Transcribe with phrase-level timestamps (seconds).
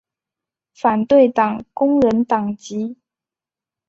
[0.73, 2.97] 反对党工人党籍。